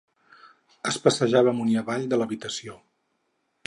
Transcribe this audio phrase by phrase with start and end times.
[0.93, 2.83] Es passejava amunt i avall de l'habitació.